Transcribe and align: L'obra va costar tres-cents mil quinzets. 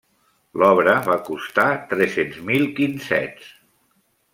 L'obra 0.61 0.95
va 1.09 1.19
costar 1.29 1.67
tres-cents 1.95 2.43
mil 2.51 2.69
quinzets. 2.81 3.57